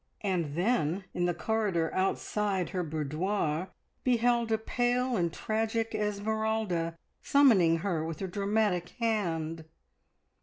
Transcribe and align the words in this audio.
And 0.21 0.55
then, 0.55 1.03
in 1.13 1.25
the 1.25 1.33
corridor 1.35 1.93
outside 1.93 2.69
her 2.69 2.81
boudoir, 2.81 3.67
behold 4.03 4.51
a 4.51 4.57
pale 4.57 5.15
and 5.15 5.31
tragic 5.31 5.93
Esmeralda 5.93 6.97
summoning 7.21 7.77
her 7.85 8.03
with 8.03 8.19
a 8.23 8.27
dramatic 8.27 8.89
hand. 8.99 9.63